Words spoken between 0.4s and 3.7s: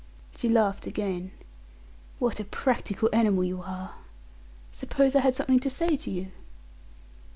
laughed again. "What a practical animal you